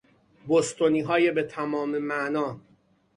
بوستونیهای 0.47 1.31
به 1.31 1.43
تمام 1.43 1.97
معنی 1.97 2.59